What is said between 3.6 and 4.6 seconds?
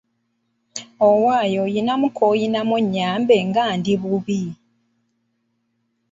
ndi bubi.